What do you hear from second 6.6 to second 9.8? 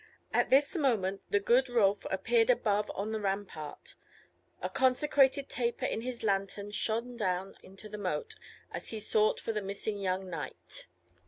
shone down into the moat, as he sought for the